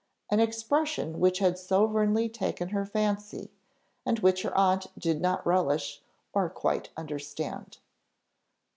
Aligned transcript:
an 0.31 0.39
expression 0.39 1.19
which 1.19 1.37
had 1.37 1.59
sovereignly 1.59 2.27
taken 2.27 2.69
her 2.69 2.87
fancy, 2.87 3.51
and 4.03 4.17
which 4.17 4.41
her 4.41 4.57
aunt 4.57 4.87
did 4.97 5.21
not 5.21 5.45
relish, 5.45 6.01
or 6.33 6.49
quite 6.49 6.89
understand. 6.97 7.77